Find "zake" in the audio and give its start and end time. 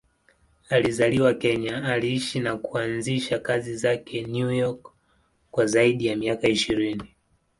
3.77-4.21